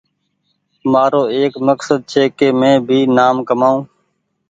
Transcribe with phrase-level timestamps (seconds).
[0.91, 3.79] مآرو ايڪ مڪسد ڇي ڪ مينٚ بي نآم ڪمآئو